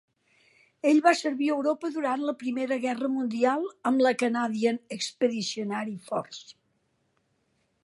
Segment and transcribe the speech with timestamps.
[0.91, 6.59] Ell va servir a Europa durant la Primera Guerra Mundial amb la Canadian Expeditionary Force.